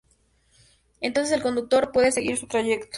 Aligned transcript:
Entonces 0.99 1.31
el 1.37 1.43
conductor 1.43 1.91
puede 1.91 2.11
seguir 2.11 2.35
su 2.35 2.47
trayecto. 2.47 2.89